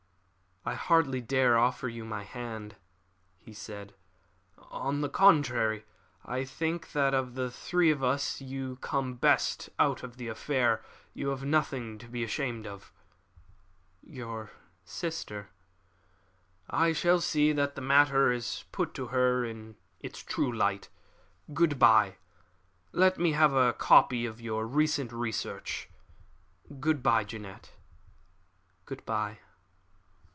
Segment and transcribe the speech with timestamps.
[0.63, 2.75] "I hardly dare offer you my hand,"
[3.39, 3.95] he said.
[4.59, 5.85] "On the contrary.
[6.23, 10.83] I think that of the three of us you come best out of the affair.
[11.15, 12.93] You have nothing to be ashamed of."
[14.03, 14.51] "Your
[14.85, 15.49] sister"
[16.83, 20.89] "I shall see that the matter is put to her in its true light.
[21.55, 22.17] Good bye!
[22.91, 25.89] Let me have a copy of your recent research.
[26.79, 27.73] Good bye, Jeannette!"
[28.85, 29.39] "Good bye!"